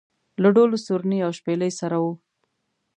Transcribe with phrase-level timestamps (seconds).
[0.41, 2.05] له ډول و سورني او شپېلۍ سره و.